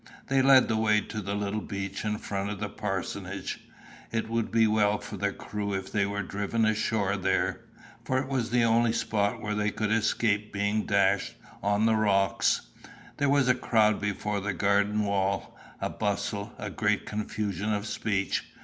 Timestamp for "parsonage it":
2.69-4.27